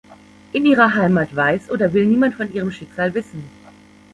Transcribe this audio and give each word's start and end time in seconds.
In 0.51 0.65
ihrer 0.65 0.95
Heimat 0.95 1.35
weiß 1.35 1.69
oder 1.69 1.93
will 1.93 2.07
niemand 2.07 2.33
von 2.33 2.51
ihrem 2.51 2.71
Schicksal 2.71 3.13
wissen. 3.13 3.43